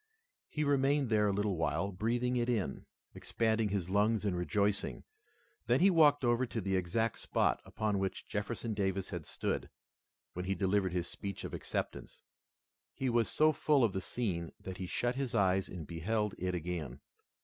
[0.49, 5.03] He remained there a little while, breathing it in, expanding his lungs, and rejoicing.
[5.67, 9.69] Then he walked over to the exact spot upon which Jefferson Davis had stood,
[10.33, 12.23] when he delivered his speech of acceptance.
[12.95, 16.55] He was so full of the scene that he shut his eyes and beheld it
[16.55, 17.01] again.